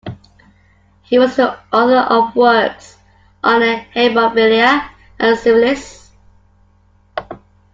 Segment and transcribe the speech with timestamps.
[1.03, 2.97] He was the author of works
[3.43, 4.89] on haemophilia
[5.19, 6.09] and syphilis.